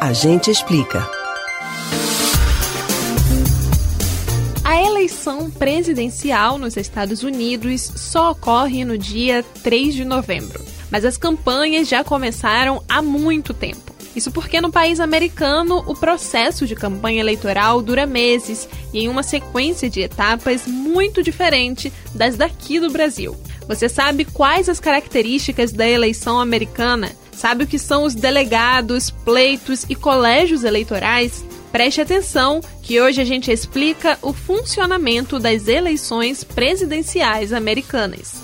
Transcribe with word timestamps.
A 0.00 0.12
gente 0.12 0.48
explica. 0.48 1.10
A 4.62 4.80
eleição 4.80 5.50
presidencial 5.50 6.56
nos 6.56 6.76
Estados 6.76 7.24
Unidos 7.24 7.80
só 7.96 8.30
ocorre 8.30 8.84
no 8.84 8.96
dia 8.96 9.44
3 9.64 9.94
de 9.94 10.04
novembro, 10.04 10.64
mas 10.88 11.04
as 11.04 11.16
campanhas 11.16 11.88
já 11.88 12.04
começaram 12.04 12.80
há 12.88 13.02
muito 13.02 13.52
tempo. 13.52 13.92
Isso 14.14 14.30
porque 14.30 14.60
no 14.60 14.70
país 14.70 15.00
americano 15.00 15.82
o 15.84 15.96
processo 15.96 16.64
de 16.64 16.76
campanha 16.76 17.18
eleitoral 17.18 17.82
dura 17.82 18.06
meses 18.06 18.68
e 18.94 19.00
em 19.00 19.08
uma 19.08 19.24
sequência 19.24 19.90
de 19.90 20.00
etapas 20.00 20.64
muito 20.64 21.24
diferente 21.24 21.92
das 22.14 22.36
daqui 22.36 22.78
do 22.78 22.90
Brasil. 22.90 23.36
Você 23.66 23.88
sabe 23.88 24.24
quais 24.24 24.68
as 24.68 24.78
características 24.78 25.72
da 25.72 25.88
eleição 25.88 26.38
americana? 26.38 27.10
Sabe 27.38 27.62
o 27.62 27.66
que 27.68 27.78
são 27.78 28.02
os 28.02 28.16
delegados, 28.16 29.10
pleitos 29.10 29.86
e 29.88 29.94
colégios 29.94 30.64
eleitorais? 30.64 31.44
Preste 31.70 32.00
atenção 32.00 32.60
que 32.82 33.00
hoje 33.00 33.20
a 33.20 33.24
gente 33.24 33.48
explica 33.48 34.18
o 34.20 34.32
funcionamento 34.32 35.38
das 35.38 35.68
eleições 35.68 36.42
presidenciais 36.42 37.52
americanas. 37.52 38.42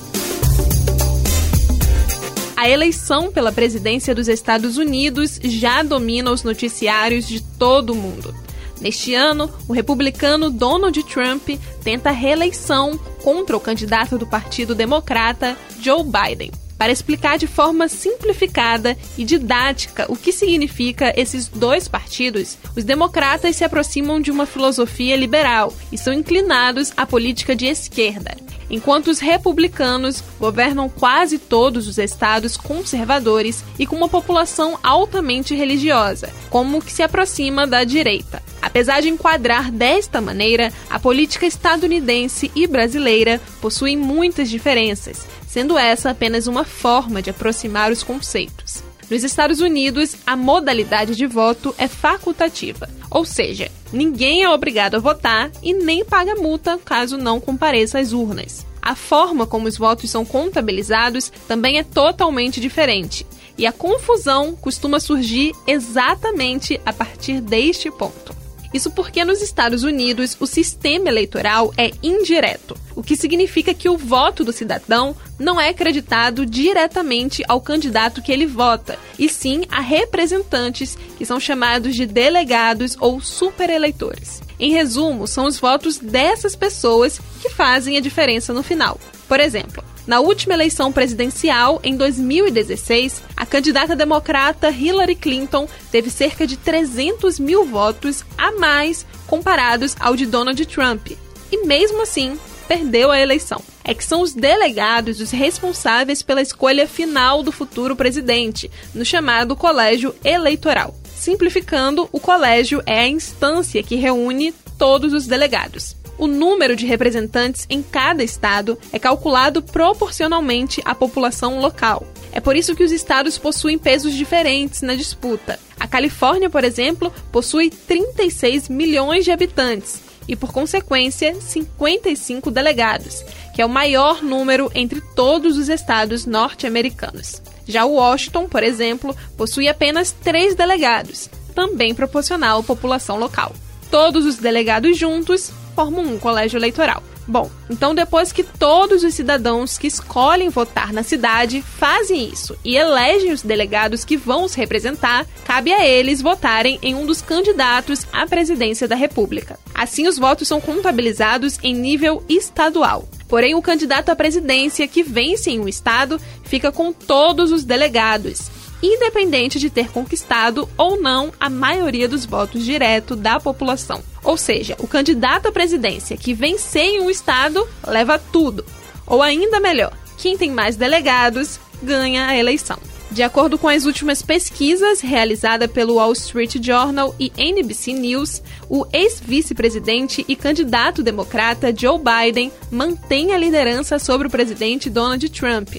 A 2.56 2.68
eleição 2.68 3.32
pela 3.32 3.50
presidência 3.50 4.14
dos 4.14 4.28
Estados 4.28 4.76
Unidos 4.76 5.40
já 5.42 5.82
domina 5.82 6.30
os 6.30 6.44
noticiários 6.44 7.26
de 7.26 7.42
todo 7.42 7.94
o 7.94 7.96
mundo. 7.96 8.32
Neste 8.80 9.12
ano, 9.12 9.52
o 9.66 9.72
republicano 9.72 10.50
Donald 10.50 11.02
Trump 11.02 11.48
tenta 11.82 12.12
reeleição 12.12 12.96
contra 13.24 13.56
o 13.56 13.60
candidato 13.60 14.16
do 14.16 14.26
Partido 14.26 14.72
Democrata, 14.72 15.56
Joe 15.80 16.04
Biden. 16.04 16.52
Para 16.78 16.92
explicar 16.92 17.38
de 17.38 17.46
forma 17.46 17.88
simplificada 17.88 18.96
e 19.16 19.24
didática 19.24 20.06
o 20.08 20.16
que 20.16 20.32
significa 20.32 21.12
esses 21.16 21.48
dois 21.48 21.86
partidos, 21.86 22.58
os 22.76 22.84
democratas 22.84 23.56
se 23.56 23.64
aproximam 23.64 24.20
de 24.20 24.30
uma 24.30 24.44
filosofia 24.44 25.16
liberal 25.16 25.72
e 25.92 25.96
são 25.96 26.12
inclinados 26.12 26.92
à 26.96 27.06
política 27.06 27.54
de 27.54 27.66
esquerda, 27.66 28.36
enquanto 28.68 29.08
os 29.08 29.20
republicanos 29.20 30.22
governam 30.38 30.88
quase 30.88 31.38
todos 31.38 31.86
os 31.86 31.96
estados 31.96 32.56
conservadores 32.56 33.64
e 33.78 33.86
com 33.86 33.96
uma 33.96 34.08
população 34.08 34.78
altamente 34.82 35.54
religiosa, 35.54 36.32
como 36.50 36.82
que 36.82 36.92
se 36.92 37.02
aproxima 37.02 37.66
da 37.66 37.84
direita. 37.84 38.42
Apesar 38.60 39.00
de 39.00 39.08
enquadrar 39.08 39.70
desta 39.70 40.20
maneira, 40.20 40.72
a 40.90 40.98
política 40.98 41.46
estadunidense 41.46 42.50
e 42.54 42.66
brasileira 42.66 43.40
possuem 43.60 43.96
muitas 43.96 44.50
diferenças, 44.50 45.26
sendo 45.54 45.78
essa 45.78 46.10
apenas 46.10 46.48
uma 46.48 46.64
forma 46.64 47.22
de 47.22 47.30
aproximar 47.30 47.92
os 47.92 48.02
conceitos. 48.02 48.82
Nos 49.08 49.22
Estados 49.22 49.60
Unidos, 49.60 50.16
a 50.26 50.34
modalidade 50.34 51.14
de 51.14 51.28
voto 51.28 51.72
é 51.78 51.86
facultativa, 51.86 52.88
ou 53.08 53.24
seja, 53.24 53.70
ninguém 53.92 54.42
é 54.42 54.50
obrigado 54.50 54.96
a 54.96 54.98
votar 54.98 55.52
e 55.62 55.72
nem 55.72 56.04
paga 56.04 56.34
multa 56.34 56.76
caso 56.84 57.16
não 57.16 57.40
compareça 57.40 58.00
às 58.00 58.12
urnas. 58.12 58.66
A 58.82 58.96
forma 58.96 59.46
como 59.46 59.68
os 59.68 59.78
votos 59.78 60.10
são 60.10 60.24
contabilizados 60.24 61.30
também 61.46 61.78
é 61.78 61.84
totalmente 61.84 62.60
diferente, 62.60 63.24
e 63.56 63.64
a 63.64 63.70
confusão 63.70 64.56
costuma 64.56 64.98
surgir 64.98 65.52
exatamente 65.68 66.80
a 66.84 66.92
partir 66.92 67.40
deste 67.40 67.92
ponto. 67.92 68.43
Isso 68.74 68.90
porque 68.90 69.24
nos 69.24 69.40
Estados 69.40 69.84
Unidos 69.84 70.36
o 70.40 70.48
sistema 70.48 71.08
eleitoral 71.08 71.72
é 71.78 71.92
indireto, 72.02 72.76
o 72.96 73.04
que 73.04 73.16
significa 73.16 73.72
que 73.72 73.88
o 73.88 73.96
voto 73.96 74.42
do 74.42 74.52
cidadão 74.52 75.14
não 75.38 75.60
é 75.60 75.68
acreditado 75.68 76.44
diretamente 76.44 77.44
ao 77.46 77.60
candidato 77.60 78.20
que 78.20 78.32
ele 78.32 78.46
vota, 78.46 78.98
e 79.16 79.28
sim 79.28 79.62
a 79.70 79.80
representantes, 79.80 80.98
que 81.16 81.24
são 81.24 81.38
chamados 81.38 81.94
de 81.94 82.04
delegados 82.04 82.96
ou 82.98 83.20
supereleitores. 83.20 84.42
Em 84.58 84.72
resumo, 84.72 85.28
são 85.28 85.46
os 85.46 85.58
votos 85.58 85.98
dessas 85.98 86.56
pessoas 86.56 87.20
que 87.40 87.50
fazem 87.50 87.96
a 87.96 88.00
diferença 88.00 88.52
no 88.52 88.64
final. 88.64 88.98
Por 89.28 89.38
exemplo, 89.38 89.84
na 90.06 90.20
última 90.20 90.52
eleição 90.52 90.92
presidencial, 90.92 91.80
em 91.82 91.96
2016, 91.96 93.22
a 93.34 93.46
candidata 93.46 93.96
democrata 93.96 94.70
Hillary 94.70 95.14
Clinton 95.14 95.66
teve 95.90 96.10
cerca 96.10 96.46
de 96.46 96.58
300 96.58 97.38
mil 97.38 97.64
votos 97.64 98.22
a 98.36 98.52
mais 98.52 99.06
comparados 99.26 99.96
ao 99.98 100.14
de 100.14 100.26
Donald 100.26 100.62
Trump. 100.66 101.12
E 101.50 101.64
mesmo 101.64 102.02
assim, 102.02 102.38
perdeu 102.68 103.10
a 103.10 103.18
eleição. 103.18 103.62
É 103.82 103.94
que 103.94 104.04
são 104.04 104.20
os 104.20 104.34
delegados 104.34 105.20
os 105.20 105.30
responsáveis 105.30 106.22
pela 106.22 106.42
escolha 106.42 106.86
final 106.86 107.42
do 107.42 107.52
futuro 107.52 107.96
presidente, 107.96 108.70
no 108.94 109.04
chamado 109.04 109.56
colégio 109.56 110.14
eleitoral. 110.22 110.94
Simplificando, 111.14 112.08
o 112.12 112.20
colégio 112.20 112.82
é 112.84 113.00
a 113.00 113.08
instância 113.08 113.82
que 113.82 113.94
reúne 113.94 114.52
todos 114.78 115.12
os 115.14 115.26
delegados 115.26 115.96
o 116.18 116.26
número 116.26 116.76
de 116.76 116.86
representantes 116.86 117.66
em 117.68 117.82
cada 117.82 118.22
estado 118.22 118.78
é 118.92 118.98
calculado 118.98 119.62
proporcionalmente 119.62 120.80
à 120.84 120.94
população 120.94 121.60
local. 121.60 122.06
É 122.32 122.40
por 122.40 122.56
isso 122.56 122.74
que 122.74 122.82
os 122.82 122.92
estados 122.92 123.38
possuem 123.38 123.78
pesos 123.78 124.12
diferentes 124.12 124.82
na 124.82 124.94
disputa. 124.94 125.58
A 125.78 125.86
Califórnia, 125.86 126.50
por 126.50 126.64
exemplo, 126.64 127.12
possui 127.30 127.70
36 127.70 128.68
milhões 128.68 129.24
de 129.24 129.30
habitantes 129.30 130.00
e, 130.26 130.34
por 130.34 130.52
consequência, 130.52 131.34
55 131.40 132.50
delegados, 132.50 133.24
que 133.54 133.62
é 133.62 133.66
o 133.66 133.68
maior 133.68 134.22
número 134.22 134.70
entre 134.74 135.00
todos 135.14 135.58
os 135.58 135.68
estados 135.68 136.26
norte-americanos. 136.26 137.42
Já 137.66 137.84
Washington, 137.84 138.48
por 138.48 138.62
exemplo, 138.62 139.16
possui 139.36 139.68
apenas 139.68 140.10
três 140.10 140.54
delegados, 140.54 141.30
também 141.54 141.94
proporcional 141.94 142.60
à 142.60 142.62
população 142.62 143.18
local. 143.18 143.54
Todos 143.90 144.26
os 144.26 144.36
delegados 144.36 144.98
juntos 144.98 145.52
formam 145.74 146.04
um 146.04 146.18
colégio 146.18 146.58
eleitoral. 146.58 147.02
Bom, 147.26 147.50
então 147.70 147.94
depois 147.94 148.32
que 148.32 148.44
todos 148.44 149.02
os 149.02 149.14
cidadãos 149.14 149.78
que 149.78 149.86
escolhem 149.86 150.50
votar 150.50 150.92
na 150.92 151.02
cidade 151.02 151.62
fazem 151.62 152.28
isso 152.28 152.56
e 152.62 152.76
elegem 152.76 153.32
os 153.32 153.42
delegados 153.42 154.04
que 154.04 154.16
vão 154.16 154.44
os 154.44 154.54
representar, 154.54 155.26
cabe 155.44 155.72
a 155.72 155.86
eles 155.86 156.20
votarem 156.20 156.78
em 156.82 156.94
um 156.94 157.06
dos 157.06 157.22
candidatos 157.22 158.06
à 158.12 158.26
presidência 158.26 158.86
da 158.86 158.94
República. 158.94 159.58
Assim, 159.74 160.06
os 160.06 160.18
votos 160.18 160.46
são 160.46 160.60
contabilizados 160.60 161.58
em 161.62 161.74
nível 161.74 162.22
estadual. 162.28 163.08
Porém, 163.26 163.54
o 163.54 163.62
candidato 163.62 164.10
à 164.10 164.16
presidência 164.16 164.86
que 164.86 165.02
vence 165.02 165.50
em 165.50 165.58
um 165.58 165.66
estado 165.66 166.20
fica 166.44 166.70
com 166.70 166.92
todos 166.92 167.50
os 167.50 167.64
delegados 167.64 168.53
independente 168.82 169.58
de 169.58 169.70
ter 169.70 169.90
conquistado 169.90 170.68
ou 170.76 171.00
não 171.00 171.32
a 171.38 171.48
maioria 171.48 172.08
dos 172.08 172.24
votos 172.24 172.64
direto 172.64 173.16
da 173.16 173.40
população. 173.40 174.02
Ou 174.22 174.36
seja, 174.36 174.76
o 174.78 174.86
candidato 174.86 175.48
à 175.48 175.52
presidência 175.52 176.16
que 176.16 176.34
vencer 176.34 176.84
em 176.84 177.00
um 177.00 177.10
estado 177.10 177.66
leva 177.86 178.18
tudo. 178.18 178.64
Ou 179.06 179.22
ainda 179.22 179.60
melhor, 179.60 179.92
quem 180.16 180.36
tem 180.36 180.50
mais 180.50 180.76
delegados 180.76 181.58
ganha 181.82 182.26
a 182.26 182.36
eleição. 182.36 182.78
De 183.10 183.22
acordo 183.22 183.56
com 183.56 183.68
as 183.68 183.84
últimas 183.84 184.22
pesquisas 184.22 185.00
realizadas 185.00 185.70
pelo 185.70 185.94
Wall 185.94 186.12
Street 186.14 186.56
Journal 186.60 187.14
e 187.20 187.30
NBC 187.36 187.92
News, 187.92 188.42
o 188.68 188.84
ex-vice-presidente 188.92 190.24
e 190.26 190.34
candidato 190.34 191.00
democrata 191.00 191.72
Joe 191.72 191.96
Biden 191.98 192.50
mantém 192.72 193.32
a 193.32 193.38
liderança 193.38 194.00
sobre 194.00 194.26
o 194.26 194.30
presidente 194.30 194.90
Donald 194.90 195.28
Trump. 195.28 195.76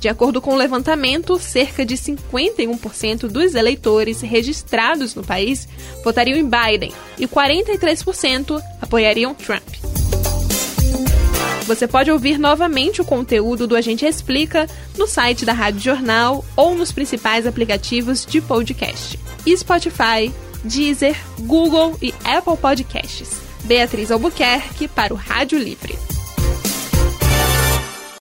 De 0.00 0.08
acordo 0.08 0.40
com 0.40 0.54
o 0.54 0.56
levantamento, 0.56 1.38
cerca 1.38 1.84
de 1.84 1.96
51% 1.96 3.28
dos 3.28 3.54
eleitores 3.54 4.20
registrados 4.20 5.14
no 5.14 5.24
país 5.24 5.68
votariam 6.04 6.38
em 6.38 6.48
Biden 6.48 6.92
e 7.18 7.26
43% 7.26 8.60
apoiariam 8.80 9.34
Trump. 9.34 9.66
Você 11.66 11.88
pode 11.88 12.12
ouvir 12.12 12.38
novamente 12.38 13.00
o 13.00 13.04
conteúdo 13.04 13.66
do 13.66 13.74
Agente 13.74 14.06
Explica 14.06 14.68
no 14.96 15.08
site 15.08 15.44
da 15.44 15.52
Rádio 15.52 15.80
Jornal 15.80 16.44
ou 16.54 16.76
nos 16.76 16.92
principais 16.92 17.44
aplicativos 17.44 18.24
de 18.24 18.40
podcast: 18.40 19.18
Spotify, 19.48 20.32
Deezer, 20.62 21.16
Google 21.40 21.98
e 22.00 22.14
Apple 22.24 22.56
Podcasts. 22.56 23.40
Beatriz 23.64 24.12
Albuquerque 24.12 24.86
para 24.86 25.12
o 25.12 25.16
Rádio 25.16 25.58
Livre. 25.58 25.98